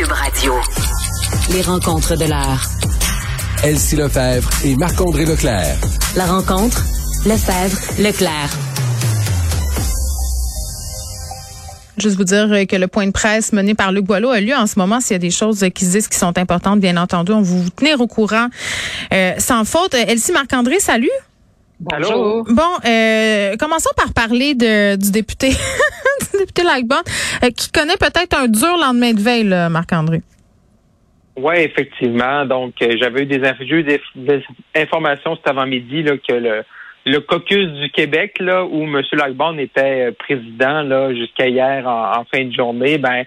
Cube 0.00 0.12
Radio. 0.12 0.54
Les 1.52 1.60
rencontres 1.60 2.16
de 2.16 2.24
l'heure. 2.24 2.62
Elsie 3.62 3.96
Lefebvre 3.96 4.48
et 4.64 4.74
Marc-André 4.74 5.26
Leclerc. 5.26 5.76
La 6.16 6.24
rencontre, 6.24 6.82
Lefebvre, 7.26 7.76
Leclerc. 7.98 8.48
Juste 11.98 12.16
vous 12.16 12.24
dire 12.24 12.48
que 12.66 12.76
le 12.76 12.86
point 12.86 13.08
de 13.08 13.10
presse 13.10 13.52
mené 13.52 13.74
par 13.74 13.92
Luc 13.92 14.06
Boileau 14.06 14.30
a 14.30 14.40
lieu 14.40 14.54
en 14.54 14.66
ce 14.66 14.78
moment. 14.78 15.00
S'il 15.00 15.12
y 15.12 15.16
a 15.16 15.18
des 15.18 15.30
choses 15.30 15.66
qui 15.74 15.84
se 15.84 15.90
disent 15.90 16.08
qui 16.08 16.18
sont 16.18 16.38
importantes, 16.38 16.80
bien 16.80 16.96
entendu, 16.96 17.32
on 17.32 17.42
va 17.42 17.54
vous 17.54 17.68
tenir 17.68 18.00
au 18.00 18.06
courant 18.06 18.48
euh, 19.12 19.34
sans 19.36 19.66
faute. 19.66 19.92
Elsie 19.92 20.32
Marc-André, 20.32 20.80
salut. 20.80 21.10
Bonjour. 21.80 22.44
Bon, 22.50 22.62
euh, 22.84 23.56
commençons 23.56 23.90
par 23.96 24.12
parler 24.12 24.54
de, 24.54 24.96
du 24.96 25.10
député, 25.10 25.56
député 26.40 26.62
Lightbond, 26.62 27.02
euh, 27.44 27.50
qui 27.50 27.70
connaît 27.70 27.96
peut-être 27.98 28.36
un 28.36 28.48
dur 28.48 28.76
lendemain 28.76 29.12
de 29.12 29.20
veille, 29.20 29.44
Marc-André? 29.70 30.22
Oui, 31.36 31.54
effectivement. 31.58 32.44
Donc, 32.44 32.74
euh, 32.82 32.96
j'avais 33.00 33.22
eu 33.22 33.26
des, 33.26 33.40
des, 34.14 34.44
informations 34.76 35.36
cet 35.36 35.48
avant-midi 35.48 36.04
que 36.28 36.64
le, 37.06 37.20
caucus 37.20 37.68
du 37.68 37.90
Québec, 37.90 38.36
là, 38.40 38.64
où 38.64 38.82
M. 38.82 39.00
Lightbond 39.12 39.56
était 39.58 40.12
président 40.12 40.82
là, 40.82 41.14
jusqu'à 41.14 41.48
hier 41.48 41.86
en, 41.86 42.24
fin 42.24 42.44
de 42.44 42.52
journée, 42.52 42.98
ben 42.98 43.24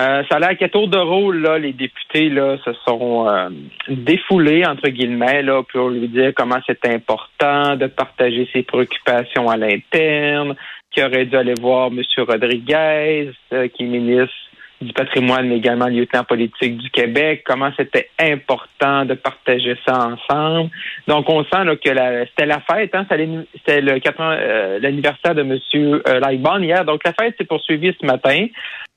euh, 0.00 0.22
ça 0.30 0.36
a 0.36 0.38
l'air 0.38 0.56
qu'à 0.56 0.70
tour 0.70 0.88
de 0.88 0.96
rôle, 0.96 1.42
là, 1.42 1.58
les 1.58 1.74
députés 1.74 2.30
là, 2.30 2.56
se 2.64 2.72
sont 2.86 3.28
euh, 3.28 3.50
défoulés, 3.88 4.64
entre 4.64 4.88
guillemets, 4.88 5.42
là, 5.42 5.62
pour 5.70 5.90
lui 5.90 6.08
dire 6.08 6.32
comment 6.34 6.58
c'est 6.66 6.86
important 6.86 7.76
de 7.76 7.86
partager 7.86 8.48
ses 8.54 8.62
préoccupations 8.62 9.50
à 9.50 9.58
l'interne, 9.58 10.54
qu'il 10.92 11.04
aurait 11.04 11.26
dû 11.26 11.36
aller 11.36 11.54
voir 11.60 11.88
M. 11.88 12.02
Rodriguez, 12.18 13.32
euh, 13.52 13.68
qui 13.68 13.84
est 13.84 13.86
ministre 13.86 14.34
du 14.82 14.92
patrimoine, 14.92 15.48
mais 15.48 15.56
également 15.56 15.86
lieutenant 15.86 16.24
politique 16.24 16.76
du 16.76 16.90
Québec, 16.90 17.42
comment 17.44 17.70
c'était 17.76 18.10
important 18.18 19.04
de 19.04 19.14
partager 19.14 19.76
ça 19.86 20.08
ensemble. 20.08 20.70
Donc, 21.06 21.28
on 21.28 21.44
sent 21.44 21.64
là, 21.64 21.76
que 21.76 21.88
c'était 21.88 22.46
la 22.46 22.60
fête, 22.60 22.94
hein, 22.94 23.06
c'était 23.08 23.80
le 23.80 24.00
euh, 24.20 24.78
l'anniversaire 24.80 25.34
de 25.34 25.42
M. 25.42 25.58
Euh, 25.74 26.20
Lightbond 26.20 26.60
hier. 26.60 26.84
Donc, 26.84 27.02
la 27.04 27.12
fête 27.12 27.34
s'est 27.38 27.44
poursuivie 27.44 27.94
ce 28.00 28.06
matin. 28.06 28.46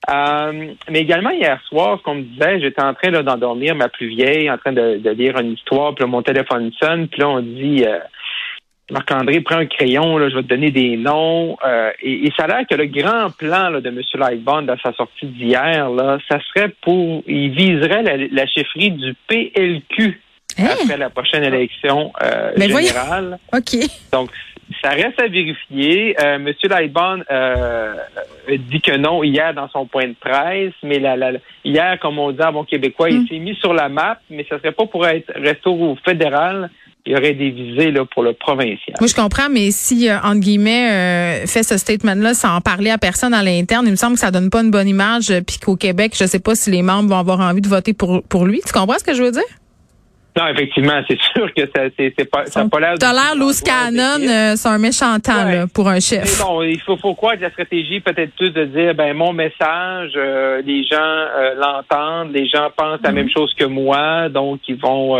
Euh, 0.09 0.73
mais 0.89 0.99
également 0.99 1.31
hier 1.31 1.59
soir, 1.67 2.01
comme 2.03 2.19
me 2.19 2.23
disait, 2.23 2.59
j'étais 2.59 2.83
en 2.83 2.93
train 2.93 3.11
d'endormir 3.11 3.75
ma 3.75 3.89
plus 3.89 4.07
vieille, 4.07 4.51
en 4.51 4.57
train 4.57 4.71
de, 4.71 4.97
de, 4.97 5.09
lire 5.11 5.39
une 5.39 5.53
histoire, 5.53 5.95
puis 5.95 6.05
mon 6.05 6.21
téléphone 6.21 6.71
sonne, 6.79 7.07
puis 7.07 7.21
là, 7.21 7.29
on 7.29 7.39
dit 7.39 7.83
euh, 7.87 7.99
Marc-André, 8.91 9.41
prends 9.41 9.57
un 9.57 9.65
crayon, 9.65 10.17
là, 10.17 10.29
je 10.29 10.35
vais 10.35 10.43
te 10.43 10.47
donner 10.47 10.69
des 10.69 10.95
noms. 10.95 11.57
Euh, 11.65 11.91
et, 12.03 12.31
ça 12.37 12.43
a 12.43 12.47
l'air 12.47 12.67
que 12.69 12.75
le 12.75 12.85
grand 12.85 13.31
plan 13.35 13.69
là, 13.69 13.81
de 13.81 13.89
M. 13.89 13.99
Lightbond 14.13 14.67
à 14.67 14.77
sa 14.77 14.93
sortie 14.93 15.25
d'hier, 15.25 15.89
là, 15.89 16.19
ça 16.29 16.37
serait 16.53 16.69
pour, 16.81 17.23
il 17.25 17.49
viserait 17.49 18.03
la, 18.03 18.45
chefferie 18.45 18.91
du 18.91 19.15
PLQ 19.27 20.21
hein? 20.59 20.67
après 20.83 20.97
la 20.97 21.09
prochaine 21.09 21.43
élection 21.43 22.13
euh, 22.21 22.51
générale. 22.55 23.39
OK. 23.51 23.75
Donc, 24.11 24.29
ça 24.83 24.91
reste 24.91 25.19
à 25.19 25.27
vérifier. 25.27 26.15
Euh, 26.21 26.35
M. 26.35 26.53
Lightbond 26.69 27.23
euh, 27.31 27.95
dit 28.47 28.81
que 28.81 28.95
non 28.97 29.23
hier 29.23 29.53
dans 29.55 29.69
son 29.69 29.87
point 29.87 30.07
de 30.07 30.15
presse, 30.19 30.73
mais 30.83 30.99
la, 30.99 31.31
hier, 31.63 31.99
comme 31.99 32.19
on 32.19 32.31
dit 32.31 32.43
en 32.43 32.51
bon 32.51 32.63
québécois, 32.63 33.09
il 33.09 33.21
hmm. 33.21 33.27
s'est 33.27 33.39
mis 33.39 33.55
sur 33.55 33.73
la 33.73 33.89
map, 33.89 34.19
mais 34.29 34.45
ça 34.47 34.59
serait 34.59 34.73
pas 34.73 34.85
pour 34.85 35.07
être 35.07 35.31
rester 35.35 35.69
au 35.69 35.97
fédéral 36.05 36.69
il 37.05 37.13
y 37.13 37.15
aurait 37.15 37.33
des 37.33 37.51
visées 37.51 37.91
là, 37.91 38.03
pour 38.05 38.23
le 38.23 38.33
provincial. 38.33 38.95
Oui, 38.99 39.07
je 39.07 39.15
comprends, 39.15 39.49
mais 39.49 39.69
si, 39.71 40.09
euh, 40.09 40.17
entre 40.23 40.39
guillemets, 40.39 41.43
euh, 41.43 41.45
fait 41.45 41.61
ce 41.61 41.77
statement-là 41.77 42.33
sans 42.33 42.55
en 42.55 42.61
parler 42.61 42.89
à 42.89 42.97
personne 42.97 43.33
à 43.33 43.43
l'interne, 43.43 43.85
il 43.85 43.91
me 43.91 43.95
semble 43.95 44.13
que 44.13 44.21
ça 44.21 44.31
donne 44.31 44.49
pas 44.49 44.61
une 44.61 44.71
bonne 44.71 44.87
image, 44.87 45.29
euh, 45.29 45.41
puis 45.41 45.57
qu'au 45.63 45.75
Québec, 45.75 46.13
je 46.19 46.25
sais 46.25 46.39
pas 46.39 46.55
si 46.55 46.71
les 46.71 46.81
membres 46.81 47.09
vont 47.09 47.19
avoir 47.19 47.41
envie 47.41 47.61
de 47.61 47.67
voter 47.67 47.93
pour, 47.93 48.23
pour 48.23 48.45
lui. 48.45 48.61
Tu 48.65 48.73
comprends 48.73 48.97
ce 48.97 49.03
que 49.03 49.13
je 49.13 49.21
veux 49.21 49.31
dire? 49.31 49.43
Non, 50.35 50.47
effectivement, 50.47 50.99
c'est 51.07 51.19
sûr 51.35 51.53
que 51.53 51.61
ça, 51.75 51.83
c'est, 51.95 52.29
pas, 52.29 52.47
ça 52.47 52.65
pas 52.65 52.79
l'air. 52.79 52.95
T'as 52.99 53.13
l'air 53.13 53.35
loose 53.35 53.61
cannon, 53.61 54.55
c'est 54.55 54.67
un 54.67 54.79
méchant 54.79 55.19
temps 55.19 55.45
là, 55.45 55.67
pour 55.71 55.87
un 55.87 55.99
chef. 55.99 56.39
Mais 56.39 56.43
bon, 56.43 56.63
il 56.63 56.81
faut, 56.81 56.97
faut 56.97 57.13
croire 57.13 57.35
que 57.35 57.41
la 57.41 57.51
stratégie 57.51 57.99
peut-être 57.99 58.33
plus 58.35 58.49
de 58.49 58.65
dire, 58.65 58.95
ben 58.95 59.13
mon 59.13 59.31
message, 59.31 60.13
les 60.65 60.83
gens 60.83 61.27
l'entendent, 61.55 62.33
les 62.33 62.47
gens 62.47 62.69
pensent 62.75 62.99
la 63.03 63.11
mm-hmm. 63.11 63.13
même 63.13 63.29
chose 63.29 63.53
que 63.53 63.65
moi, 63.65 64.27
donc 64.27 64.61
ils 64.67 64.75
vont 64.75 65.15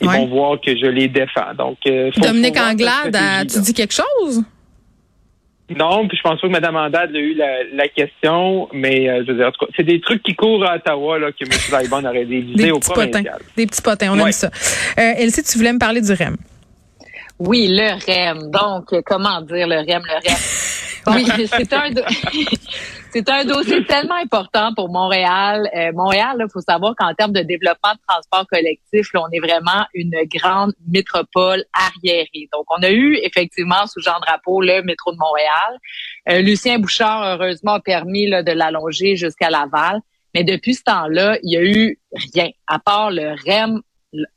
ils 0.00 0.08
vont 0.08 0.26
voir 0.26 0.60
que 0.60 0.76
je 0.76 0.86
les 0.86 1.08
défends. 1.08 1.54
Donc, 1.56 1.78
euh, 1.86 2.10
Dominique 2.16 2.58
Anglade, 2.58 3.48
tu 3.48 3.60
dis 3.60 3.74
quelque 3.74 3.94
chose? 3.94 4.42
Non, 5.70 6.06
puis 6.06 6.18
je 6.18 6.22
pense 6.22 6.40
pas 6.40 6.46
que 6.46 6.52
Mme 6.52 6.76
Andade 6.76 7.10
a 7.14 7.18
eu 7.18 7.34
la, 7.34 7.88
question, 7.88 8.68
mais 8.74 9.08
euh, 9.08 9.24
je 9.26 9.32
veux 9.32 9.38
dire, 9.38 9.50
c'est 9.74 9.82
des 9.82 9.98
trucs 10.00 10.22
qui 10.22 10.34
courent 10.34 10.64
à 10.64 10.76
Ottawa 10.76 11.18
là, 11.18 11.32
que 11.32 11.44
M. 11.44 11.50
Laibon 11.82 12.04
aurait 12.04 12.26
des 12.26 12.70
au. 12.70 12.80
Potins, 12.80 13.22
des 13.56 13.66
petits 13.66 13.80
potins, 13.80 14.12
on 14.12 14.18
aime 14.18 14.32
ça. 14.32 14.50
Euh, 14.98 15.12
Elsie, 15.16 15.42
tu 15.42 15.56
voulais 15.56 15.72
me 15.72 15.78
parler 15.78 16.02
du 16.02 16.12
REM. 16.12 16.36
Oui, 17.38 17.66
le 17.68 17.94
REM. 18.04 18.50
Donc, 18.50 19.02
comment 19.06 19.40
dire 19.40 19.66
le 19.66 19.76
REM, 19.76 20.02
le 20.04 20.28
REM? 20.28 20.36
Oui, 21.06 21.24
c'est 21.46 21.72
un, 21.72 21.90
c'est 23.10 23.28
un 23.28 23.44
dossier 23.44 23.84
tellement 23.84 24.16
important 24.16 24.74
pour 24.74 24.90
Montréal. 24.90 25.68
Euh, 25.76 25.92
Montréal, 25.92 26.36
il 26.40 26.46
faut 26.52 26.60
savoir 26.60 26.94
qu'en 26.96 27.14
termes 27.14 27.32
de 27.32 27.42
développement 27.42 27.92
de 27.92 28.00
transport 28.06 28.46
collectif, 28.46 29.12
là, 29.12 29.22
on 29.22 29.30
est 29.30 29.40
vraiment 29.40 29.84
une 29.94 30.16
grande 30.32 30.72
métropole 30.86 31.64
arriérée. 31.72 32.48
Donc, 32.52 32.64
on 32.70 32.82
a 32.82 32.90
eu 32.90 33.18
effectivement 33.22 33.86
sous 33.86 34.00
Jean 34.00 34.18
Drapeau 34.20 34.60
le 34.60 34.82
métro 34.82 35.12
de 35.12 35.18
Montréal. 35.18 35.78
Euh, 36.28 36.40
Lucien 36.40 36.78
Bouchard, 36.78 37.22
heureusement, 37.22 37.74
a 37.74 37.80
permis 37.80 38.26
là, 38.26 38.42
de 38.42 38.52
l'allonger 38.52 39.16
jusqu'à 39.16 39.50
Laval. 39.50 40.00
Mais 40.34 40.42
depuis 40.42 40.74
ce 40.74 40.82
temps-là, 40.82 41.38
il 41.44 41.52
y 41.52 41.56
a 41.56 41.62
eu 41.62 41.98
rien, 42.34 42.48
à 42.66 42.80
part 42.80 43.10
le 43.12 43.36
REM 43.46 43.80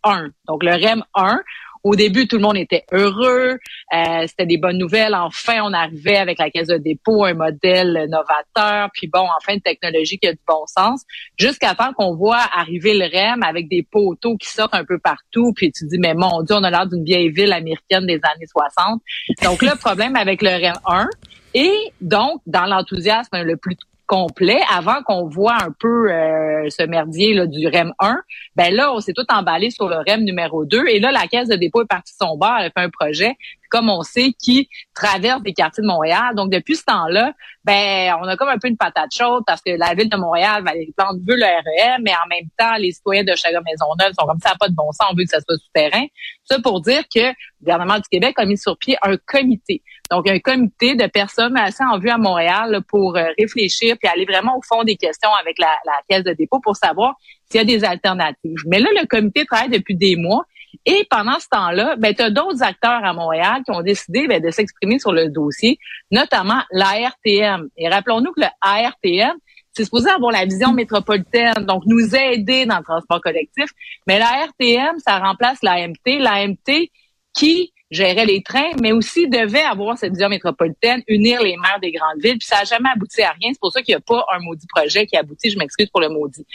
1. 0.03 0.29
Donc, 0.47 0.63
le 0.63 0.71
REM 0.71 1.03
1, 1.15 1.39
au 1.83 1.95
début, 1.95 2.27
tout 2.27 2.37
le 2.37 2.41
monde 2.41 2.57
était 2.57 2.83
heureux. 2.91 3.57
Euh, 3.93 4.27
c'était 4.27 4.45
des 4.45 4.57
bonnes 4.57 4.77
nouvelles. 4.77 5.15
Enfin, 5.15 5.61
on 5.63 5.73
arrivait 5.73 6.17
avec 6.17 6.39
la 6.39 6.49
caisse 6.49 6.67
de 6.67 6.77
dépôt, 6.77 7.25
un 7.25 7.33
modèle 7.33 8.07
novateur. 8.09 8.89
Puis 8.93 9.07
bon, 9.07 9.25
enfin, 9.37 9.53
une 9.53 9.61
technologie 9.61 10.17
qui 10.17 10.27
a 10.27 10.33
du 10.33 10.39
bon 10.47 10.65
sens. 10.67 11.03
Jusqu'à 11.37 11.75
temps 11.75 11.93
qu'on 11.93 12.15
voit 12.15 12.43
arriver 12.55 12.93
le 12.93 13.05
REM 13.05 13.43
avec 13.43 13.69
des 13.69 13.83
poteaux 13.83 14.37
qui 14.37 14.49
sortent 14.49 14.75
un 14.75 14.85
peu 14.85 14.99
partout. 14.99 15.53
Puis 15.55 15.71
tu 15.71 15.85
dis, 15.87 15.97
mais 15.99 16.13
mon 16.13 16.43
Dieu, 16.43 16.55
on 16.55 16.63
a 16.63 16.69
l'air 16.69 16.87
d'une 16.87 17.03
vieille 17.03 17.29
ville 17.29 17.53
américaine 17.53 18.05
des 18.05 18.19
années 18.23 18.47
60. 18.47 19.01
Donc 19.43 19.61
le 19.61 19.77
problème 19.77 20.15
avec 20.15 20.41
le 20.41 20.49
REM 20.49 20.79
1, 20.85 21.09
et 21.53 21.91
donc, 22.01 22.41
dans 22.45 22.65
l'enthousiasme 22.65 23.41
le 23.41 23.57
plus 23.57 23.75
complet 24.07 24.59
avant 24.73 25.03
qu'on 25.03 25.27
voit 25.27 25.61
un 25.61 25.71
peu 25.77 26.11
euh, 26.11 26.69
ce 26.69 26.83
merdier 26.83 27.33
là, 27.33 27.45
du 27.45 27.67
REM 27.67 27.93
1, 27.99 28.17
ben 28.55 28.73
là, 28.73 28.93
on 28.93 28.99
s'est 28.99 29.13
tout 29.13 29.25
emballé 29.29 29.69
sur 29.69 29.87
le 29.87 29.97
REM 29.97 30.23
numéro 30.23 30.65
2. 30.65 30.87
Et 30.87 30.99
là, 30.99 31.11
la 31.11 31.27
Caisse 31.27 31.49
de 31.49 31.55
dépôt 31.55 31.83
est 31.83 31.87
partie 31.87 32.13
son 32.19 32.37
bord, 32.37 32.57
elle 32.59 32.71
fait 32.71 32.83
un 32.83 32.89
projet, 32.89 33.35
comme 33.69 33.89
on 33.89 34.01
sait, 34.01 34.33
qui 34.41 34.69
traverse 34.93 35.41
des 35.41 35.53
quartiers 35.53 35.83
de 35.83 35.87
Montréal. 35.87 36.35
Donc, 36.35 36.51
depuis 36.51 36.75
ce 36.75 36.83
temps-là, 36.85 37.33
ben 37.63 38.15
on 38.21 38.27
a 38.27 38.37
comme 38.37 38.49
un 38.49 38.57
peu 38.57 38.67
une 38.67 38.77
patate 38.77 39.11
chaude 39.13 39.43
parce 39.45 39.61
que 39.61 39.71
la 39.71 39.93
ville 39.93 40.09
de 40.09 40.17
Montréal, 40.17 40.63
les 40.73 40.93
plantes 40.95 41.17
veut 41.27 41.35
le 41.35 41.43
REM, 41.43 42.01
mais 42.03 42.13
en 42.13 42.27
même 42.29 42.47
temps, 42.57 42.75
les 42.77 42.91
citoyens 42.91 43.23
de 43.23 43.31
maison 43.31 43.61
Maisonneuve 43.65 44.13
sont 44.17 44.25
comme 44.25 44.39
ça, 44.39 44.53
pas 44.59 44.69
de 44.69 44.75
bon 44.75 44.91
sens, 44.91 45.07
on 45.11 45.15
veut 45.15 45.23
que 45.23 45.29
ça 45.29 45.41
soit 45.41 45.57
souterrain. 45.57 46.05
Ça 46.45 46.59
pour 46.61 46.81
dire 46.81 47.03
que 47.13 47.19
le 47.19 47.33
gouvernement 47.61 47.97
du 47.97 48.07
Québec 48.09 48.35
a 48.37 48.45
mis 48.45 48.57
sur 48.57 48.77
pied 48.77 48.97
un 49.01 49.17
comité. 49.17 49.81
Donc, 50.09 50.29
un 50.29 50.39
comité 50.39 50.95
de 50.95 51.07
personnes 51.07 51.57
assez 51.57 51.83
en 51.83 51.99
vue 51.99 52.09
à 52.09 52.17
Montréal 52.17 52.81
pour 52.87 53.17
euh, 53.17 53.25
réfléchir 53.37 53.97
puis 53.99 54.07
aller 54.07 54.25
vraiment 54.25 54.57
au 54.57 54.61
fond 54.61 54.83
des 54.83 54.95
questions 54.95 55.29
avec 55.41 55.59
la, 55.59 55.69
la 55.85 55.99
caisse 56.07 56.23
de 56.23 56.33
dépôt 56.33 56.59
pour 56.61 56.77
savoir 56.77 57.15
s'il 57.49 57.59
y 57.59 57.61
a 57.61 57.65
des 57.65 57.83
alternatives. 57.83 58.59
Mais 58.67 58.79
là, 58.79 58.89
le 58.93 59.05
comité 59.07 59.45
travaille 59.45 59.69
depuis 59.69 59.95
des 59.95 60.15
mois 60.15 60.45
et 60.85 61.07
pendant 61.09 61.39
ce 61.39 61.47
temps-là, 61.49 61.95
ben, 61.97 62.13
tu 62.13 62.21
as 62.21 62.29
d'autres 62.29 62.63
acteurs 62.63 63.03
à 63.03 63.13
Montréal 63.13 63.61
qui 63.65 63.71
ont 63.71 63.81
décidé 63.81 64.27
ben, 64.27 64.41
de 64.41 64.51
s'exprimer 64.51 64.99
sur 64.99 65.11
le 65.11 65.29
dossier, 65.29 65.79
notamment 66.11 66.61
l'ARTM. 66.71 67.69
Et 67.77 67.89
rappelons-nous 67.89 68.31
que 68.33 68.41
le 68.41 68.47
ARTM, 68.61 69.37
c'est 69.71 69.83
supposé 69.83 70.09
avoir 70.09 70.31
la 70.31 70.45
vision 70.45 70.73
métropolitaine, 70.73 71.65
donc 71.65 71.83
nous 71.85 72.15
aider 72.15 72.65
dans 72.65 72.77
le 72.77 72.83
transport 72.83 73.21
collectif. 73.21 73.69
Mais 74.07 74.19
l'ARTM, 74.19 74.97
ça 74.99 75.19
remplace 75.19 75.59
l'AMT. 75.61 76.19
L'AMT 76.19 76.89
qui 77.33 77.73
gérait 77.89 78.25
les 78.25 78.43
trains, 78.43 78.71
mais 78.81 78.91
aussi 78.91 79.29
devait 79.29 79.63
avoir 79.63 79.97
cette 79.97 80.11
vision 80.11 80.29
métropolitaine, 80.29 81.01
unir 81.07 81.41
les 81.41 81.55
maires 81.57 81.79
des 81.81 81.91
grandes 81.91 82.21
villes. 82.21 82.37
Puis 82.37 82.47
ça 82.47 82.57
n'a 82.57 82.63
jamais 82.65 82.89
abouti 82.93 83.21
à 83.21 83.31
rien. 83.31 83.51
C'est 83.53 83.59
pour 83.59 83.71
ça 83.71 83.81
qu'il 83.81 83.93
n'y 83.93 83.97
a 83.97 84.01
pas 84.01 84.25
un 84.33 84.39
maudit 84.39 84.67
projet 84.67 85.05
qui 85.05 85.15
aboutit. 85.15 85.49
Je 85.49 85.57
m'excuse 85.57 85.87
pour 85.89 86.01
le 86.01 86.09
maudit. 86.09 86.45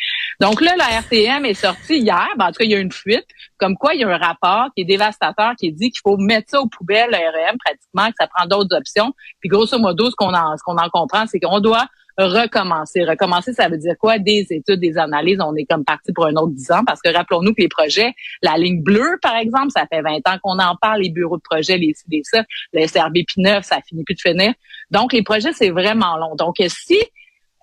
Donc 0.40 0.61
là, 0.61 0.75
la 0.76 1.00
RTM 1.00 1.44
est 1.46 1.55
sortie 1.55 1.99
hier. 1.99 2.29
Ben, 2.37 2.46
en 2.46 2.49
tout 2.49 2.58
cas, 2.58 2.64
il 2.64 2.70
y 2.70 2.75
a 2.75 2.79
une 2.79 2.93
fuite. 2.93 3.26
Comme 3.58 3.76
quoi, 3.76 3.94
il 3.94 4.00
y 4.00 4.05
a 4.05 4.08
un 4.08 4.19
rapport 4.19 4.69
qui 4.76 4.82
est 4.82 4.87
dévastateur 4.87 5.52
qui 5.58 5.73
dit 5.73 5.90
qu'il 5.90 6.00
faut 6.02 6.17
mettre 6.17 6.50
ça 6.50 6.61
aux 6.61 6.69
poubelles, 6.69 7.11
le 7.11 7.17
REM, 7.17 7.56
pratiquement, 7.64 8.08
que 8.08 8.17
ça 8.20 8.26
prend 8.26 8.46
d'autres 8.46 8.76
options. 8.76 9.12
Puis 9.40 9.49
grosso 9.49 9.78
modo, 9.78 10.11
ce 10.11 10.17
qu'on 10.17 10.35
en, 10.35 10.56
ce 10.56 10.62
qu'on 10.62 10.76
en 10.76 10.88
comprend, 10.90 11.25
c'est 11.26 11.40
qu'on 11.40 11.61
doit 11.61 11.87
recommencer. 12.19 13.05
Recommencer, 13.05 13.53
ça 13.53 13.69
veut 13.69 13.79
dire 13.79 13.94
quoi? 13.99 14.19
Des 14.19 14.47
études, 14.50 14.81
des 14.81 14.99
analyses. 14.99 15.38
On 15.41 15.55
est 15.55 15.64
comme 15.64 15.85
parti 15.85 16.12
pour 16.12 16.26
un 16.26 16.35
autre 16.35 16.53
dix 16.53 16.70
ans 16.70 16.85
parce 16.87 17.00
que 17.00 17.12
rappelons-nous 17.12 17.55
que 17.55 17.62
les 17.62 17.69
projets, 17.69 18.12
la 18.43 18.56
ligne 18.56 18.82
bleue, 18.82 19.19
par 19.23 19.37
exemple, 19.37 19.70
ça 19.70 19.87
fait 19.91 20.03
20 20.03 20.17
ans 20.29 20.38
qu'on 20.43 20.59
en 20.59 20.76
parle, 20.81 21.03
les 21.03 21.11
bureaux 21.11 21.37
de 21.37 21.43
projet, 21.43 21.76
les 21.76 21.94
les 22.11 22.23
ça, 22.25 22.44
le 22.73 22.87
SRB 22.87 23.19
9 23.37 23.64
ça 23.64 23.79
finit 23.87 24.05
plus 24.05 24.14
de 24.14 24.20
finir. 24.20 24.53
Donc, 24.91 25.12
les 25.12 25.23
projets, 25.23 25.53
c'est 25.53 25.70
vraiment 25.70 26.17
long. 26.17 26.35
Donc, 26.37 26.56
si 26.69 26.99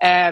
euh, 0.04 0.32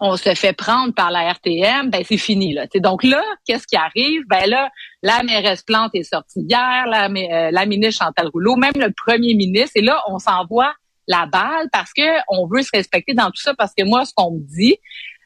on 0.00 0.16
se 0.16 0.34
fait 0.34 0.52
prendre 0.52 0.92
par 0.94 1.10
la 1.10 1.32
RTM, 1.32 1.90
ben 1.90 2.02
c'est 2.06 2.18
fini 2.18 2.52
là. 2.52 2.66
donc 2.76 3.02
là, 3.02 3.22
qu'est-ce 3.46 3.66
qui 3.66 3.76
arrive? 3.76 4.22
Ben 4.28 4.48
là, 4.48 4.70
la 5.02 5.22
mairesse 5.22 5.62
Plante 5.62 5.94
est 5.94 6.02
sortie 6.02 6.40
hier, 6.40 6.86
la, 6.86 7.06
euh, 7.06 7.50
la 7.50 7.66
ministre 7.66 8.04
Chantal 8.04 8.28
Rouleau, 8.28 8.56
même 8.56 8.74
le 8.76 8.92
premier 8.92 9.34
ministre, 9.34 9.72
et 9.76 9.82
là 9.82 10.00
on 10.08 10.18
s'envoie 10.18 10.74
la 11.06 11.26
balle 11.26 11.68
parce 11.72 11.92
que 11.92 12.18
on 12.28 12.46
veut 12.46 12.62
se 12.62 12.70
respecter 12.72 13.14
dans 13.14 13.26
tout 13.26 13.40
ça. 13.40 13.54
Parce 13.54 13.72
que 13.76 13.84
moi, 13.84 14.04
ce 14.04 14.12
qu'on 14.14 14.32
me 14.32 14.40
dit 14.40 14.76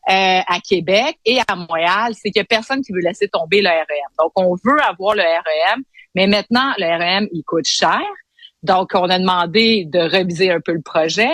euh, 0.08 0.40
à 0.46 0.60
Québec 0.60 1.18
et 1.24 1.40
à 1.46 1.56
Montréal, 1.56 2.14
c'est 2.14 2.30
qu'il 2.30 2.40
y 2.40 2.42
a 2.42 2.44
personne 2.44 2.82
qui 2.82 2.92
veut 2.92 3.00
laisser 3.00 3.28
tomber 3.28 3.62
le 3.62 3.68
REM. 3.68 4.10
Donc 4.18 4.32
on 4.36 4.54
veut 4.64 4.80
avoir 4.82 5.14
le 5.14 5.22
REM, 5.22 5.82
mais 6.14 6.26
maintenant 6.26 6.72
le 6.78 6.86
REM 6.86 7.28
il 7.32 7.42
coûte 7.44 7.66
cher. 7.66 8.00
Donc 8.62 8.90
on 8.94 9.08
a 9.08 9.18
demandé 9.18 9.84
de 9.86 9.98
réviser 9.98 10.50
un 10.50 10.60
peu 10.60 10.72
le 10.72 10.82
projet. 10.82 11.30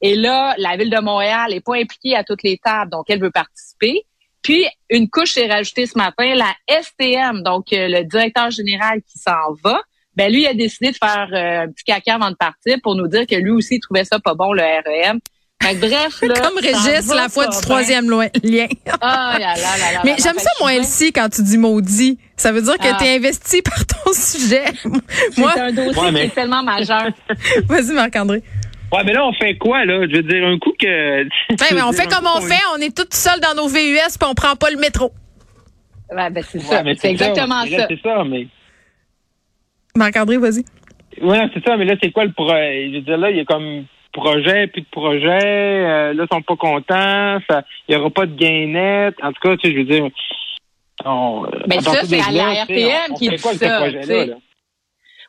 Et 0.00 0.14
là, 0.14 0.54
la 0.58 0.76
ville 0.76 0.90
de 0.90 1.00
Montréal 1.00 1.50
n'est 1.50 1.60
pas 1.60 1.76
impliquée 1.76 2.14
à 2.14 2.22
toutes 2.22 2.42
les 2.42 2.58
tables, 2.58 2.90
donc 2.90 3.06
elle 3.08 3.20
veut 3.20 3.32
participer. 3.32 4.04
Puis, 4.42 4.66
une 4.88 5.10
couche 5.10 5.36
est 5.36 5.50
rajoutée 5.50 5.86
ce 5.86 5.98
matin, 5.98 6.34
la 6.34 6.54
STM, 6.68 7.42
donc 7.42 7.72
euh, 7.72 7.88
le 7.88 8.04
directeur 8.04 8.50
général 8.50 9.02
qui 9.02 9.18
s'en 9.18 9.52
va. 9.62 9.82
Ben 10.18 10.32
lui, 10.32 10.42
il 10.42 10.46
a 10.48 10.54
décidé 10.54 10.90
de 10.90 10.96
faire 10.96 11.28
euh, 11.32 11.62
un 11.62 11.68
petit 11.68 11.84
caca 11.84 12.16
avant 12.16 12.30
de 12.32 12.34
partir 12.34 12.76
pour 12.82 12.96
nous 12.96 13.06
dire 13.06 13.24
que 13.24 13.36
lui 13.36 13.52
aussi 13.52 13.76
il 13.76 13.80
trouvait 13.80 14.04
ça 14.04 14.18
pas 14.18 14.34
bon, 14.34 14.52
le 14.52 14.62
REM. 14.62 15.20
bref, 15.78 16.22
là, 16.22 16.34
Comme 16.40 16.58
Régis, 16.58 17.14
la 17.14 17.28
fois 17.28 17.46
du 17.46 17.56
troisième 17.60 18.10
lien. 18.10 18.66
Ah, 19.00 19.36
là, 19.38 19.54
là, 19.54 19.92
là, 19.92 20.00
Mais 20.04 20.16
j'aime 20.18 20.38
ça, 20.38 20.50
moi, 20.58 20.74
Elsie, 20.74 21.12
quand 21.12 21.28
tu 21.28 21.44
dis 21.44 21.56
maudit. 21.56 22.18
Ça 22.36 22.50
veut 22.50 22.62
dire 22.62 22.78
que 22.78 22.88
ah. 22.90 22.96
tu 22.98 23.04
es 23.04 23.14
investi 23.14 23.62
par 23.62 23.78
ton 23.86 24.12
sujet. 24.12 24.64
C'est 25.30 25.44
un 25.44 25.72
dossier 25.72 26.12
qui 26.12 26.18
est 26.18 26.34
tellement 26.34 26.64
majeur. 26.64 27.10
Vas-y, 27.68 27.92
Marc-André. 27.92 28.42
Ouais, 28.90 29.04
mais 29.04 29.12
là, 29.12 29.24
on 29.24 29.32
fait 29.34 29.56
quoi, 29.56 29.84
là? 29.84 30.04
Je 30.10 30.16
veux 30.16 30.22
dire, 30.24 30.44
un 30.44 30.58
coup 30.58 30.72
que. 30.80 31.22
Ben, 31.24 31.76
mais 31.76 31.82
on 31.82 31.92
fait 31.92 32.08
comme 32.08 32.26
on 32.26 32.40
fait, 32.40 32.60
on 32.74 32.80
est 32.80 32.96
tous 32.96 33.16
seuls 33.16 33.38
dans 33.40 33.54
nos 33.54 33.68
VUS 33.68 34.18
puis 34.18 34.28
on 34.28 34.34
prend 34.34 34.56
pas 34.56 34.70
le 34.70 34.78
métro. 34.78 35.12
Ouais, 36.10 36.28
ben, 36.30 36.42
c'est 36.42 36.58
ça. 36.58 36.82
c'est 36.96 37.10
exactement 37.10 37.64
ça. 37.66 37.86
C'est 37.88 38.00
ça, 38.02 38.24
mais. 38.24 38.48
Marc-André, 39.98 40.38
vas-y. 40.38 40.64
Oui, 41.20 41.36
c'est 41.52 41.64
ça, 41.64 41.76
mais 41.76 41.84
là, 41.84 41.94
c'est 42.02 42.10
quoi 42.10 42.24
le 42.24 42.32
projet? 42.32 42.90
Je 42.90 42.96
veux 42.96 43.02
dire, 43.02 43.18
là, 43.18 43.30
il 43.30 43.36
y 43.36 43.40
a 43.40 43.44
comme 43.44 43.84
projet, 44.12 44.66
puis 44.68 44.82
de 44.82 44.86
projet. 44.90 45.38
Euh, 45.42 46.14
là, 46.14 46.24
ils 46.24 46.34
sont 46.34 46.42
pas 46.42 46.56
contents. 46.56 47.38
Il 47.88 47.94
y 47.94 47.96
aura 47.96 48.10
pas 48.10 48.26
de 48.26 48.34
gain 48.34 48.66
net. 48.68 49.14
En 49.22 49.32
tout 49.32 49.40
cas, 49.42 49.56
tu 49.56 49.68
sais, 49.68 49.74
je 49.74 49.78
veux 49.78 49.84
dire. 49.84 50.08
On, 51.04 51.46
mais 51.68 51.80
ça, 51.80 51.92
c'est 52.04 52.20
à 52.20 52.32
la 52.32 52.64
RPM 52.64 53.14
qui 53.16 53.28
dit 53.28 53.38
ça. 53.38 53.88
Là? 53.88 54.34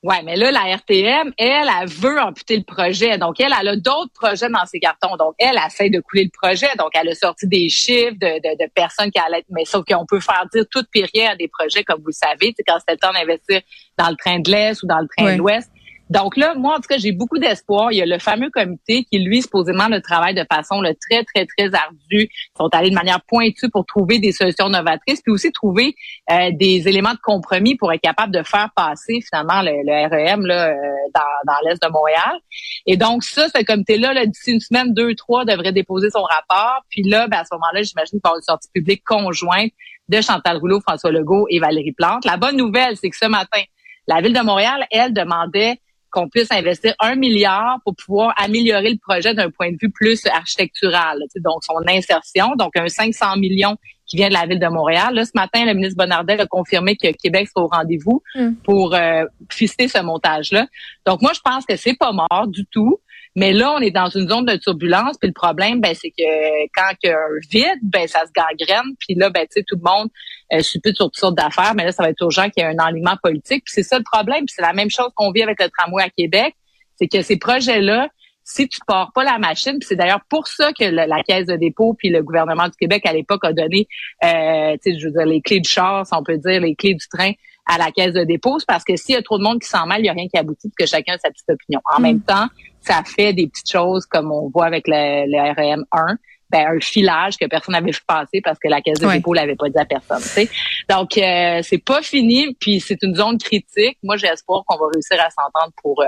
Ouais, 0.01 0.21
mais 0.23 0.37
là, 0.37 0.51
la 0.51 0.77
RTM, 0.77 1.33
elle, 1.37 1.67
elle 1.81 1.89
veut 1.89 2.19
amputer 2.21 2.57
le 2.57 2.63
projet. 2.63 3.17
Donc, 3.17 3.39
elle, 3.39 3.53
elle 3.59 3.67
a 3.67 3.75
d'autres 3.75 4.13
projets 4.13 4.49
dans 4.49 4.65
ses 4.65 4.79
cartons. 4.79 5.17
Donc, 5.17 5.35
elle, 5.37 5.57
elle 5.57 5.67
essaie 5.67 5.89
de 5.89 5.99
couler 5.99 6.23
le 6.23 6.29
projet. 6.31 6.69
Donc, 6.77 6.91
elle 6.93 7.09
a 7.09 7.15
sorti 7.15 7.47
des 7.47 7.67
chiffres 7.67 8.15
de, 8.15 8.39
de, 8.39 8.63
de 8.63 8.71
personnes 8.73 9.11
qui 9.11 9.19
allaient... 9.19 9.43
Mais 9.49 9.65
sauf 9.65 9.83
qu'on 9.85 10.05
peut 10.05 10.21
faire 10.21 10.45
dire 10.53 10.63
tout 10.71 10.83
pire 10.89 11.07
à 11.29 11.35
des 11.35 11.49
projets, 11.49 11.83
comme 11.83 11.99
vous 11.99 12.07
le 12.07 12.13
savez. 12.13 12.53
C'est 12.55 12.63
quand 12.65 12.79
c'était 12.79 12.93
le 12.93 12.97
temps 12.97 13.11
d'investir 13.11 13.61
dans 13.97 14.09
le 14.09 14.15
train 14.15 14.39
de 14.39 14.49
l'Est 14.49 14.81
ou 14.83 14.87
dans 14.87 14.99
le 14.99 15.07
train 15.17 15.33
de 15.33 15.37
l'Ouest. 15.37 15.69
Donc 16.09 16.37
là, 16.37 16.55
moi, 16.55 16.73
en 16.73 16.77
tout 16.77 16.87
cas, 16.89 16.97
j'ai 16.97 17.11
beaucoup 17.11 17.37
d'espoir. 17.37 17.91
Il 17.91 17.97
y 17.97 18.01
a 18.01 18.05
le 18.05 18.17
fameux 18.17 18.49
comité 18.49 19.05
qui, 19.05 19.19
lui, 19.19 19.43
supposément, 19.43 19.87
le 19.87 20.01
travail 20.01 20.33
de 20.33 20.43
façon 20.51 20.81
le 20.81 20.95
très, 20.95 21.23
très, 21.23 21.45
très 21.45 21.73
ardue. 21.75 21.99
Ils 22.11 22.57
sont 22.57 22.69
allés 22.71 22.89
de 22.89 22.95
manière 22.95 23.21
pointue 23.27 23.69
pour 23.69 23.85
trouver 23.85 24.17
des 24.17 24.31
solutions 24.31 24.69
novatrices, 24.69 25.21
puis 25.21 25.31
aussi 25.31 25.51
trouver 25.51 25.95
euh, 26.31 26.49
des 26.53 26.87
éléments 26.87 27.13
de 27.13 27.19
compromis 27.21 27.75
pour 27.75 27.93
être 27.93 28.01
capable 28.01 28.33
de 28.33 28.41
faire 28.41 28.69
passer 28.75 29.19
finalement 29.21 29.61
le, 29.61 30.09
REM 30.09 30.45
là, 30.45 30.69
euh, 30.69 30.73
dans, 31.13 31.53
dans 31.53 31.69
l'Est 31.69 31.81
de 31.81 31.89
Montréal. 31.89 32.39
Et 32.87 32.97
donc, 32.97 33.23
ça, 33.23 33.47
ce 33.47 33.63
comité-là, 33.63 34.13
là, 34.13 34.25
d'ici 34.25 34.51
une 34.51 34.59
semaine, 34.59 34.93
deux, 34.93 35.13
trois, 35.13 35.45
devrait 35.45 35.73
déposer 35.73 36.09
son 36.09 36.23
rapport. 36.23 36.83
Puis 36.89 37.03
là, 37.03 37.27
ben, 37.27 37.37
à 37.37 37.43
ce 37.43 37.53
moment-là, 37.53 37.83
j'imagine 37.83 38.19
avoir 38.23 38.37
une 38.37 38.43
sortie 38.43 38.69
publique 38.73 39.03
conjointe 39.03 39.71
de 40.07 40.21
Chantal 40.21 40.57
Rouleau, 40.57 40.81
François 40.81 41.11
Legault 41.11 41.45
et 41.49 41.59
Valérie 41.59 41.91
Plante. 41.91 42.25
La 42.25 42.37
bonne 42.37 42.57
nouvelle, 42.57 42.97
c'est 42.97 43.09
que 43.09 43.17
ce 43.17 43.27
matin, 43.27 43.61
la 44.07 44.21
Ville 44.21 44.33
de 44.33 44.41
Montréal, 44.41 44.87
elle, 44.89 45.13
demandait 45.13 45.79
qu'on 46.11 46.29
puisse 46.29 46.51
investir 46.51 46.93
un 46.99 47.15
milliard 47.15 47.79
pour 47.83 47.95
pouvoir 47.95 48.33
améliorer 48.37 48.91
le 48.91 48.97
projet 48.97 49.33
d'un 49.33 49.49
point 49.49 49.71
de 49.71 49.77
vue 49.81 49.91
plus 49.91 50.25
architectural. 50.27 51.19
donc, 51.37 51.63
son 51.63 51.81
insertion, 51.87 52.55
donc 52.57 52.75
un 52.75 52.87
500 52.87 53.37
millions 53.37 53.77
qui 54.09 54.17
vient 54.17 54.29
de 54.29 54.33
la 54.33 54.45
ville 54.45 54.59
de 54.59 54.67
Montréal. 54.67 55.13
Là, 55.13 55.23
ce 55.23 55.31
matin, 55.35 55.65
le 55.65 55.73
ministre 55.73 55.95
Bonnardel 55.95 56.41
a 56.41 56.47
confirmé 56.47 56.95
que 56.95 57.11
Québec 57.11 57.47
sera 57.47 57.65
au 57.65 57.67
rendez-vous 57.67 58.23
mm. 58.35 58.55
pour 58.63 58.95
euh, 58.95 59.23
fister 59.51 59.87
ce 59.87 60.01
montage-là. 60.01 60.65
Donc, 61.05 61.21
moi, 61.21 61.31
je 61.33 61.39
pense 61.41 61.65
que 61.65 61.75
c'est 61.75 61.93
pas 61.93 62.11
mort 62.11 62.47
du 62.47 62.65
tout. 62.65 62.99
Mais 63.35 63.53
là, 63.53 63.73
on 63.73 63.79
est 63.79 63.91
dans 63.91 64.09
une 64.09 64.27
zone 64.27 64.45
de 64.45 64.55
turbulence. 64.55 65.17
Puis 65.19 65.27
le 65.27 65.33
problème, 65.33 65.81
ben, 65.81 65.93
c'est 65.93 66.09
que 66.09 66.67
quand 66.75 66.91
il 67.03 67.09
y 67.09 67.11
a 67.11 67.17
un 67.17 67.39
vide, 67.49 67.79
ben, 67.83 68.07
ça 68.07 68.21
se 68.25 68.31
gangrène. 68.33 68.95
Puis 68.99 69.15
là, 69.15 69.29
ben, 69.29 69.41
tu 69.41 69.59
sais, 69.59 69.63
tout 69.67 69.75
le 69.75 69.89
monde 69.89 70.09
euh, 70.53 70.61
suppute 70.61 70.95
sur 70.95 71.05
toutes 71.05 71.19
sortes 71.19 71.37
d'affaires. 71.37 71.73
Mais 71.75 71.85
là, 71.85 71.91
ça 71.91 72.03
va 72.03 72.09
être 72.09 72.21
urgent 72.21 72.49
qu'il 72.49 72.63
y 72.63 72.65
ait 72.65 72.69
un 72.69 72.79
alignement 72.79 73.17
politique. 73.21 73.63
Puis 73.65 73.73
c'est 73.73 73.83
ça 73.83 73.97
le 73.97 74.03
problème. 74.03 74.45
Puis 74.45 74.55
c'est 74.55 74.61
la 74.61 74.73
même 74.73 74.89
chose 74.89 75.09
qu'on 75.15 75.31
vit 75.31 75.43
avec 75.43 75.61
le 75.61 75.69
tramway 75.69 76.03
à 76.03 76.09
Québec. 76.09 76.55
C'est 76.95 77.07
que 77.07 77.21
ces 77.21 77.37
projets-là, 77.37 78.09
si 78.43 78.67
tu 78.67 78.79
pars 78.87 79.11
pas 79.13 79.23
la 79.23 79.37
machine, 79.37 79.77
c'est 79.81 79.95
d'ailleurs 79.95 80.21
pour 80.27 80.47
ça 80.47 80.71
que 80.73 80.83
la, 80.83 81.23
Caisse 81.23 81.45
de 81.45 81.55
dépôt 81.55 81.93
puis 81.93 82.09
le 82.09 82.23
gouvernement 82.23 82.65
du 82.65 82.75
Québec 82.79 83.05
à 83.05 83.13
l'époque 83.13 83.45
a 83.45 83.53
donné, 83.53 83.87
euh, 84.23 84.75
je 84.83 85.05
veux 85.05 85.11
dire, 85.11 85.25
les 85.25 85.41
clés 85.41 85.59
du 85.59 85.69
char, 85.69 86.05
si 86.05 86.13
on 86.15 86.23
peut 86.23 86.37
dire, 86.37 86.59
les 86.59 86.75
clés 86.75 86.95
du 86.95 87.07
train 87.07 87.31
à 87.69 87.77
la 87.77 87.91
Caisse 87.91 88.13
de 88.13 88.23
dépôt, 88.23 88.57
parce 88.67 88.83
que 88.83 88.95
s'il 88.95 89.13
y 89.13 89.17
a 89.17 89.21
trop 89.21 89.37
de 89.37 89.43
monde 89.43 89.61
qui 89.61 89.67
s'en 89.67 89.85
mêle, 89.85 89.99
il 89.99 90.03
n'y 90.03 90.09
a 90.09 90.13
rien 90.13 90.27
qui 90.27 90.37
aboutit, 90.37 90.71
que 90.75 90.87
chacun 90.87 91.13
a 91.13 91.17
sa 91.19 91.29
petite 91.29 91.49
opinion. 91.49 91.79
En 91.85 91.99
mm. 91.99 92.03
même 92.03 92.21
temps, 92.21 92.47
ça 92.81 93.03
fait 93.05 93.31
des 93.31 93.47
petites 93.47 93.71
choses 93.71 94.05
comme 94.07 94.31
on 94.31 94.49
voit 94.49 94.65
avec 94.65 94.87
le, 94.87 95.25
le 95.27 95.53
REM 95.53 95.85
1, 95.91 96.17
ben, 96.49 96.65
un 96.67 96.79
filage 96.79 97.37
que 97.37 97.45
personne 97.45 97.73
n'avait 97.73 97.91
vu 97.91 97.99
passer 98.07 98.41
parce 98.43 98.57
que 98.57 98.67
la 98.67 98.81
caisse 98.81 98.99
de 98.99 99.07
dépôt 99.07 99.33
l'avait 99.33 99.55
pas 99.55 99.69
dit 99.69 99.77
à 99.77 99.85
personne. 99.85 100.19
sais. 100.19 100.49
Donc 100.89 101.15
euh, 101.17 101.59
c'est 101.61 101.83
pas 101.83 102.01
fini, 102.01 102.55
puis 102.59 102.79
c'est 102.79 102.97
une 103.03 103.15
zone 103.15 103.37
critique. 103.37 103.99
Moi, 104.01 104.17
j'espère 104.17 104.61
qu'on 104.65 104.77
va 104.77 104.85
réussir 104.91 105.23
à 105.23 105.29
s'entendre 105.29 105.73
pour 105.83 106.01
euh, 106.01 106.07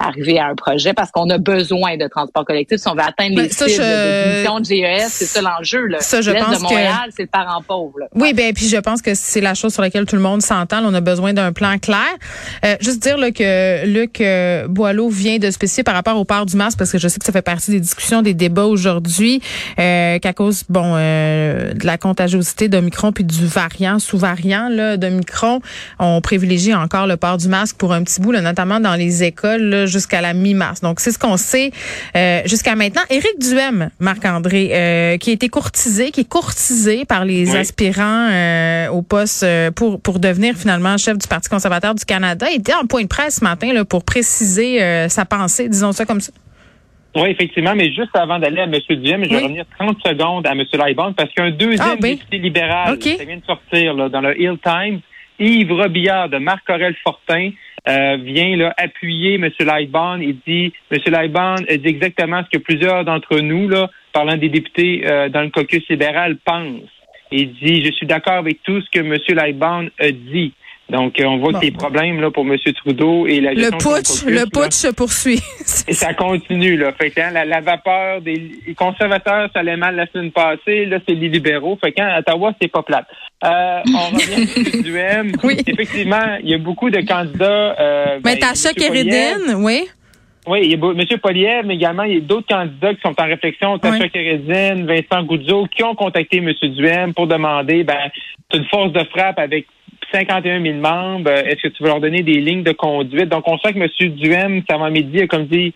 arriver 0.00 0.38
à 0.38 0.46
un 0.46 0.54
projet 0.54 0.94
parce 0.94 1.10
qu'on 1.10 1.28
a 1.28 1.38
besoin 1.38 1.96
de 1.96 2.06
transport 2.06 2.44
collectif. 2.44 2.78
Si 2.78 2.88
on 2.88 2.94
veut 2.94 3.02
atteindre 3.02 3.40
les 3.40 3.48
cibles 3.48 3.68
de, 3.68 4.58
de 4.58 4.64
GES, 4.64 5.08
c'est 5.08 5.24
ça 5.24 5.42
l'enjeu. 5.42 5.88
Ça, 5.98 6.20
je 6.20 6.30
pense 6.30 6.58
de 6.58 6.62
Montréal, 6.62 7.10
c'est 7.16 7.22
le 7.22 7.28
parent 7.28 7.62
pauvre. 7.66 7.94
Oui, 8.14 8.32
ben 8.32 8.52
puis 8.54 8.68
je 8.68 8.76
pense 8.76 9.02
que 9.02 9.14
c'est 9.14 9.40
la 9.40 9.54
chose 9.54 9.72
sur 9.72 9.82
laquelle 9.82 10.06
tout 10.06 10.14
le 10.14 10.22
monde 10.22 10.40
s'entend. 10.40 10.84
On 10.84 10.94
a 10.94 11.00
besoin 11.00 11.32
d'un 11.32 11.52
plan 11.52 11.78
clair. 11.78 11.98
Euh, 12.64 12.76
juste 12.80 13.02
dire 13.02 13.18
là, 13.18 13.32
que 13.32 13.86
Luc 13.86 14.20
euh, 14.20 14.68
Boileau 14.68 15.08
vient 15.08 15.38
de 15.38 15.50
spécifier 15.50 15.82
par 15.82 15.94
rapport 15.94 16.16
au 16.16 16.24
port 16.24 16.46
du 16.46 16.56
masque 16.56 16.78
parce 16.78 16.92
que 16.92 16.98
je 16.98 17.08
sais 17.08 17.18
que 17.18 17.26
ça 17.26 17.32
fait 17.32 17.42
partie 17.42 17.72
des 17.72 17.80
discussions, 17.80 18.22
des 18.22 18.34
débats 18.34 18.66
aujourd'hui, 18.66 19.42
euh, 19.80 20.18
qu'à 20.20 20.32
cause 20.32 20.62
bon 20.68 20.94
euh, 20.94 21.74
de 21.74 21.86
la 21.86 21.98
contagiosité 21.98 22.68
d'Omicron 22.68 23.10
puis 23.10 23.24
du 23.24 23.46
variant 23.46 23.98
sous-variant 23.98 24.68
là 24.68 24.96
d'Omicron, 24.96 25.60
on 25.98 26.20
privilégie 26.20 26.74
encore 26.74 27.08
le 27.08 27.16
port 27.16 27.36
du 27.36 27.48
masque 27.48 27.76
pour 27.76 27.92
un 27.92 28.04
petit 28.04 28.20
bout, 28.20 28.30
là, 28.30 28.40
notamment 28.40 28.78
dans 28.78 28.94
les 28.94 29.24
écoles. 29.24 29.62
Là, 29.62 29.87
jusqu'à 29.88 30.20
la 30.20 30.34
mi-mars. 30.34 30.80
Donc, 30.80 31.00
c'est 31.00 31.10
ce 31.10 31.18
qu'on 31.18 31.36
sait 31.36 31.70
euh, 32.16 32.40
jusqu'à 32.46 32.76
maintenant. 32.76 33.02
Éric 33.10 33.38
Duhem, 33.38 33.90
Marc-André, 33.98 34.70
euh, 34.72 35.16
qui 35.18 35.30
a 35.30 35.32
été 35.32 35.48
courtisé, 35.48 36.10
qui 36.10 36.20
est 36.20 36.28
courtisé 36.28 37.04
par 37.04 37.24
les 37.24 37.56
aspirants 37.56 38.28
euh, 38.30 38.88
au 38.88 39.02
poste 39.02 39.46
pour, 39.74 40.00
pour 40.00 40.18
devenir 40.18 40.54
finalement 40.54 40.96
chef 40.96 41.18
du 41.18 41.26
Parti 41.26 41.48
conservateur 41.48 41.94
du 41.94 42.04
Canada, 42.04 42.46
il 42.50 42.60
était 42.60 42.74
en 42.74 42.86
point 42.86 43.02
de 43.02 43.08
presse 43.08 43.36
ce 43.36 43.44
matin 43.44 43.72
là, 43.72 43.84
pour 43.84 44.04
préciser 44.04 45.08
sa 45.08 45.24
pensée, 45.24 45.68
disons 45.68 45.92
ça 45.92 46.04
comme 46.04 46.20
ça. 46.20 46.32
Oui, 47.16 47.30
effectivement, 47.30 47.74
mais 47.74 47.90
juste 47.92 48.14
avant 48.14 48.38
d'aller 48.38 48.60
à 48.60 48.64
M. 48.64 48.72
Duhem, 48.72 49.24
je 49.24 49.30
vais 49.30 49.42
revenir 49.42 49.64
30 49.78 49.96
secondes 50.04 50.46
à 50.46 50.52
M. 50.52 50.64
Laibon 50.72 51.12
parce 51.14 51.32
qu'un 51.32 51.50
deuxième 51.50 51.80
ah, 51.80 51.96
député 51.96 52.38
libéral, 52.38 52.98
ça 53.02 53.24
vient 53.24 53.36
de 53.36 53.44
sortir 53.44 53.94
là, 53.94 54.08
dans 54.08 54.20
le 54.20 54.40
Hill 54.40 54.58
Times, 54.62 55.00
Yves 55.38 55.72
Robillard 55.72 56.28
de 56.28 56.38
Marc-Aurel 56.38 56.94
Fortin, 57.02 57.50
euh, 57.88 58.16
vient 58.16 58.56
là, 58.56 58.74
appuyer 58.76 59.34
M. 59.34 59.50
Lightbound 59.60 60.22
et 60.22 60.36
dit 60.46 60.72
M. 60.90 60.98
Lightbound 61.06 61.66
dit 61.66 61.88
exactement 61.88 62.42
ce 62.44 62.58
que 62.58 62.62
plusieurs 62.62 63.04
d'entre 63.04 63.40
nous, 63.40 63.68
là, 63.68 63.90
parlant 64.12 64.36
des 64.36 64.48
députés 64.48 65.02
euh, 65.06 65.28
dans 65.28 65.42
le 65.42 65.50
caucus 65.50 65.88
libéral, 65.88 66.36
pensent. 66.36 66.82
Il 67.30 67.52
dit 67.54 67.84
Je 67.84 67.92
suis 67.92 68.06
d'accord 68.06 68.34
avec 68.34 68.62
tout 68.62 68.80
ce 68.80 68.90
que 68.90 69.00
M. 69.00 69.16
Lightbound 69.28 69.90
a 69.98 70.10
dit. 70.10 70.52
Donc, 70.90 71.20
euh, 71.20 71.24
on 71.26 71.36
voit 71.36 71.52
y 71.52 71.56
a 71.56 71.58
des 71.60 71.70
problèmes 71.70 72.18
là, 72.20 72.30
pour 72.30 72.46
M. 72.46 72.56
Trudeau 72.76 73.26
et 73.26 73.40
la 73.40 73.52
Le 73.52 73.70
putsch, 73.72 74.24
le 74.24 74.48
putsch 74.48 74.72
se 74.72 74.88
poursuit. 74.88 75.40
et 75.88 75.92
ça 75.92 76.14
continue. 76.14 76.78
Là. 76.78 76.92
Fait 76.92 77.12
hein, 77.20 77.30
la, 77.30 77.60
vapeur 77.60 78.22
des 78.22 78.50
conservateurs, 78.74 79.50
ça 79.52 79.60
allait 79.60 79.76
mal 79.76 79.96
la 79.96 80.06
semaine 80.06 80.32
passée. 80.32 80.86
Là, 80.86 80.98
c'est 81.06 81.14
les 81.14 81.28
libéraux. 81.28 81.78
Fait 81.82 81.92
qu'à 81.92 82.06
hein, 82.06 82.18
Ottawa, 82.20 82.54
c'est 82.60 82.68
pas 82.68 82.82
plate. 82.82 83.06
Euh, 83.44 83.80
on 83.94 84.16
revient 84.16 84.82
du 84.82 84.96
M. 84.96 85.32
Oui. 85.44 85.58
Effectivement, 85.66 86.38
il 86.42 86.48
y 86.48 86.54
a 86.54 86.58
beaucoup 86.58 86.88
de 86.88 87.00
candidats. 87.02 87.76
Euh, 87.78 88.18
mais 88.24 88.36
ben, 88.36 88.38
Tacha 88.38 88.72
Kérédine, 88.72 89.56
oui. 89.56 89.88
Oui, 90.46 90.60
il 90.64 90.70
y 90.70 90.74
a 90.74 90.78
M. 90.78 91.18
Poliev, 91.22 91.66
mais 91.66 91.74
également, 91.74 92.04
il 92.04 92.14
y 92.14 92.16
a 92.16 92.20
d'autres 92.20 92.48
candidats 92.48 92.94
qui 92.94 93.02
sont 93.02 93.14
en 93.20 93.26
réflexion, 93.26 93.78
Tacha 93.78 94.04
oui. 94.14 94.84
Vincent 94.86 95.22
Goudzo, 95.24 95.66
qui 95.66 95.84
ont 95.84 95.94
contacté 95.94 96.38
M. 96.38 96.50
Duhem 96.62 97.12
pour 97.12 97.26
demander 97.26 97.84
ben, 97.84 98.10
une 98.54 98.64
force 98.64 98.92
de 98.92 99.04
frappe 99.04 99.38
avec 99.38 99.66
51 100.12 100.62
000 100.62 100.78
membres. 100.78 101.30
Euh, 101.30 101.42
est-ce 101.44 101.62
que 101.62 101.68
tu 101.68 101.82
veux 101.82 101.88
leur 101.88 102.00
donner 102.00 102.22
des 102.22 102.40
lignes 102.40 102.62
de 102.62 102.72
conduite? 102.72 103.28
Donc, 103.28 103.46
on 103.46 103.58
sent 103.58 103.74
que 103.74 103.78
M. 103.78 104.10
Duhem, 104.14 104.62
ça 104.68 104.76
va 104.76 104.90
midi, 104.90 105.20
a 105.20 105.26
comme 105.26 105.46
dit 105.46 105.74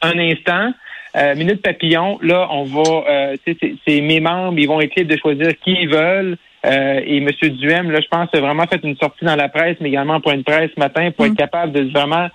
un 0.00 0.18
instant. 0.18 0.72
Euh, 1.16 1.34
Minute 1.36 1.62
Papillon, 1.62 2.18
là, 2.22 2.48
on 2.50 2.64
va, 2.64 3.04
euh, 3.08 3.36
c'est 3.46 4.00
mes 4.00 4.18
membres, 4.18 4.58
ils 4.58 4.66
vont 4.66 4.80
être 4.80 4.96
libres 4.96 5.14
de 5.14 5.18
choisir 5.18 5.48
qui 5.62 5.72
ils 5.72 5.88
veulent. 5.88 6.36
Euh, 6.66 7.00
et 7.04 7.18
M. 7.18 7.28
Duhem, 7.42 7.90
là, 7.90 8.00
je 8.00 8.08
pense, 8.08 8.28
a 8.32 8.40
vraiment 8.40 8.66
fait 8.66 8.80
une 8.82 8.96
sortie 8.96 9.24
dans 9.24 9.36
la 9.36 9.48
presse, 9.48 9.76
mais 9.80 9.90
également 9.90 10.20
pour 10.20 10.32
une 10.32 10.44
presse 10.44 10.70
ce 10.74 10.80
matin, 10.80 11.10
pour 11.10 11.26
être 11.26 11.32
mm. 11.32 11.36
capable 11.36 11.72
de 11.72 11.92
vraiment 11.92 12.28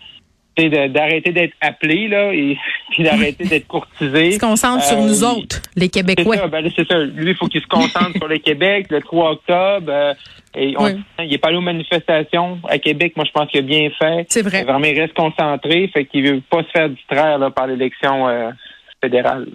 d'arrêter 0.57 1.31
d'être 1.31 1.53
appelé 1.61 2.07
là 2.07 2.33
et 2.33 2.57
puis 2.91 3.03
d'arrêter 3.03 3.45
d'être 3.45 3.67
courtisé. 3.67 4.27
Il 4.27 4.33
se 4.33 4.39
concentre 4.39 4.83
sur 4.83 4.99
nous 4.99 5.23
euh, 5.23 5.31
autres, 5.31 5.61
les 5.75 5.89
Québécois. 5.89 6.35
C'est 6.35 6.41
ça, 6.41 6.47
ben, 6.47 6.71
c'est 6.75 6.87
ça. 6.87 6.97
Lui, 6.99 7.31
il 7.31 7.35
faut 7.35 7.47
qu'il 7.47 7.61
se 7.61 7.67
concentre 7.67 8.17
sur 8.17 8.27
le 8.27 8.37
Québec 8.39 8.87
le 8.89 9.01
3 9.01 9.31
octobre. 9.31 9.89
Euh, 9.89 10.13
et 10.55 10.73
il 11.19 11.33
est 11.33 11.37
pas 11.37 11.49
allé 11.49 11.57
aux 11.57 11.61
manifestations 11.61 12.59
à 12.67 12.79
Québec. 12.79 13.13
Moi, 13.15 13.25
je 13.25 13.31
pense 13.31 13.49
qu'il 13.49 13.59
a 13.59 13.63
bien 13.63 13.89
fait. 13.91 14.25
C'est 14.29 14.41
vrai. 14.41 14.63
Vraiment, 14.63 14.85
il 14.85 14.99
reste 14.99 15.13
concentré. 15.13 15.89
Fait 15.93 16.05
qu'il 16.05 16.27
veut 16.27 16.41
pas 16.49 16.63
se 16.63 16.69
faire 16.71 16.89
distraire 16.89 17.37
là, 17.37 17.51
par 17.51 17.67
l'élection 17.67 18.27
euh, 18.27 18.49
fédéral 19.01 19.45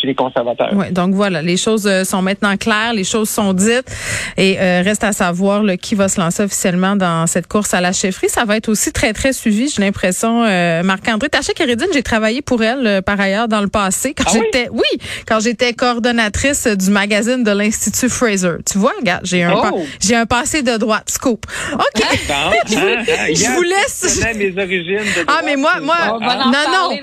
chez 0.00 0.06
les 0.06 0.14
conservateurs. 0.14 0.70
Oui, 0.74 0.90
donc 0.90 1.14
voilà, 1.14 1.40
les 1.42 1.56
choses 1.56 1.86
euh, 1.86 2.04
sont 2.04 2.22
maintenant 2.22 2.56
claires, 2.56 2.92
les 2.92 3.04
choses 3.04 3.30
sont 3.30 3.52
dites 3.52 3.90
et 4.36 4.58
euh, 4.60 4.82
reste 4.82 5.04
à 5.04 5.12
savoir 5.12 5.62
le 5.62 5.76
qui 5.76 5.94
va 5.94 6.08
se 6.08 6.20
lancer 6.20 6.42
officiellement 6.42 6.96
dans 6.96 7.26
cette 7.26 7.46
course 7.46 7.74
à 7.74 7.80
la 7.80 7.92
chefferie. 7.92 8.28
Ça 8.28 8.44
va 8.44 8.56
être 8.56 8.68
aussi 8.68 8.92
très, 8.92 9.12
très 9.12 9.32
suivi, 9.32 9.68
j'ai 9.68 9.82
l'impression. 9.82 10.44
Euh, 10.44 10.82
Marc-André 10.82 11.28
Taché 11.28 11.54
Kérédine, 11.54 11.88
j'ai 11.92 12.02
travaillé 12.02 12.42
pour 12.42 12.62
elle 12.62 12.86
euh, 12.86 13.02
par 13.02 13.20
ailleurs 13.20 13.48
dans 13.48 13.60
le 13.60 13.68
passé 13.68 14.14
quand 14.14 14.24
ah 14.26 14.32
j'étais, 14.32 14.68
oui? 14.70 14.82
quand 15.26 15.40
j'étais 15.40 15.72
coordonnatrice 15.72 16.66
du 16.66 16.90
magazine 16.90 17.42
de 17.44 17.50
l'Institut 17.50 18.08
Fraser. 18.08 18.56
Tu 18.70 18.78
vois, 18.78 18.92
regarde, 18.98 19.24
j'ai 19.24 19.42
un, 19.42 19.54
oh! 19.54 19.82
j'ai 20.00 20.16
un 20.16 20.26
passé 20.26 20.62
de 20.62 20.76
droite, 20.76 21.08
scoop. 21.10 21.46
OK. 21.72 22.02
Ah, 22.30 22.50
je, 22.66 23.54
vous 23.54 23.62
laisse. 23.62 24.24
Mes 24.36 24.62
origines 24.62 24.98
de 24.98 25.24
ah, 25.26 25.40
mais 25.44 25.56
moi, 25.56 25.80
moi, 25.80 26.18
non, 26.20 26.50
non. 26.50 26.96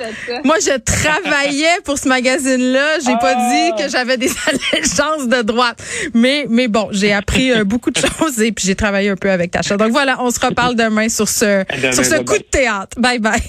Moi, 0.44 0.56
je 0.62 0.78
travaillais 0.78 1.79
pour 1.84 1.98
ce 1.98 2.08
magazine-là. 2.08 3.00
J'ai 3.00 3.16
pas 3.20 3.36
dit 3.36 3.72
que 3.78 3.86
ah. 3.86 3.88
j'avais 3.90 4.18
des 4.18 4.30
allégeances 4.48 5.28
de 5.28 5.42
droite. 5.42 5.82
Mais, 6.14 6.46
mais 6.50 6.68
bon, 6.68 6.90
j'ai 6.92 7.14
appris 7.14 7.52
euh, 7.52 7.64
beaucoup 7.64 7.92
de 7.92 7.98
choses 8.20 8.42
et 8.42 8.52
puis 8.52 8.66
j'ai 8.66 8.76
travaillé 8.76 9.10
un 9.10 9.16
peu 9.16 9.32
avec 9.32 9.52
Tacha. 9.52 9.78
Donc 9.78 9.92
voilà, 9.92 10.22
on 10.22 10.32
se 10.32 10.40
reparle 10.40 10.76
demain 10.76 11.10
sur 11.10 11.28
ce, 11.28 11.64
sur 11.94 12.06
ce 12.06 12.22
coup 12.24 12.38
de 12.38 12.44
théâtre. 12.44 13.00
Bye 13.00 13.20
bye. 13.20 13.42